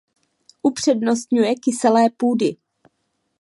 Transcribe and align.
Upřednostňuje 0.61 1.55
kyselé 1.55 2.09
půdy. 2.17 2.55